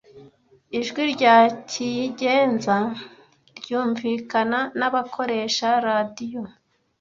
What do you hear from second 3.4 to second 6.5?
ryumvikana nabakoresha radiyo